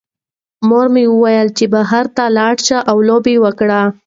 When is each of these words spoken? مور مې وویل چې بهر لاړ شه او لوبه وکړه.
مور 0.67 0.87
مې 0.93 1.03
وویل 1.13 1.47
چې 1.57 1.65
بهر 1.73 2.05
لاړ 2.37 2.55
شه 2.67 2.77
او 2.89 2.97
لوبه 3.07 3.33
وکړه. 3.43 3.81